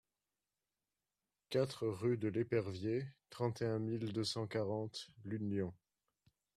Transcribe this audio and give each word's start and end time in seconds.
quatre 1.51 1.87
rUE 1.87 2.17
DE 2.17 2.29
L 2.29 2.37
EPERVIER, 2.39 3.05
trente 3.29 3.61
et 3.61 3.65
un 3.67 3.77
mille 3.77 4.11
deux 4.11 4.23
cent 4.23 4.47
quarante 4.47 5.11
L'Union 5.25 5.75